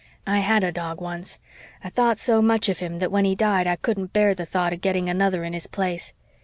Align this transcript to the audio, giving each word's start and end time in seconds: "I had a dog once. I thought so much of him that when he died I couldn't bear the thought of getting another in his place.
"I 0.25 0.39
had 0.39 0.63
a 0.63 0.71
dog 0.71 0.99
once. 0.99 1.39
I 1.83 1.89
thought 1.89 2.17
so 2.17 2.41
much 2.41 2.69
of 2.69 2.79
him 2.79 2.97
that 2.97 3.11
when 3.11 3.23
he 3.23 3.35
died 3.35 3.67
I 3.67 3.75
couldn't 3.75 4.13
bear 4.13 4.33
the 4.33 4.47
thought 4.47 4.73
of 4.73 4.81
getting 4.81 5.09
another 5.09 5.43
in 5.43 5.53
his 5.53 5.67
place. 5.67 6.13